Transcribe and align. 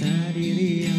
Saturday 0.00 0.89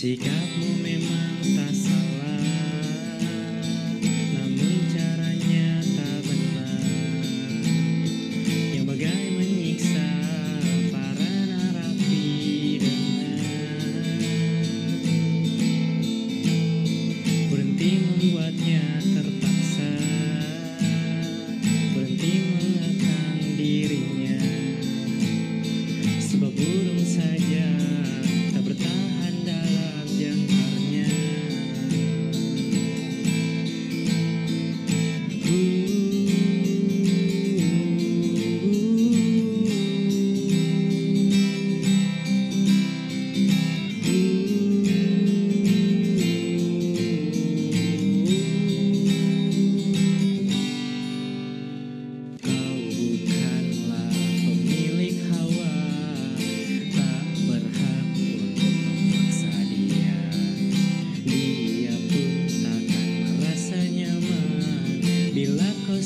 Memang 0.00 0.69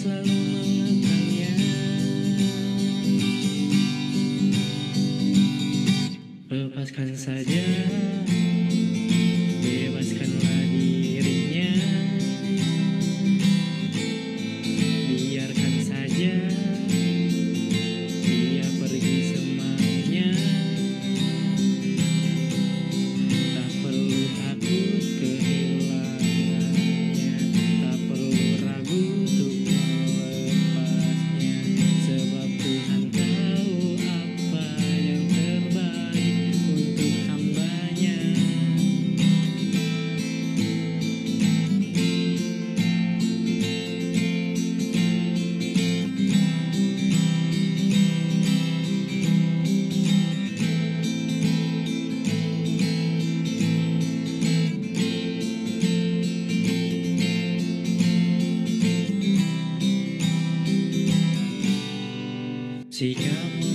Bila 0.00 0.29
Sikapmu 63.00 63.24
memang 63.56 63.69